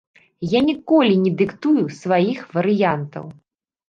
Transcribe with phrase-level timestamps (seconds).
[0.51, 3.29] Я ніколі не дыктую сваіх варыянтаў.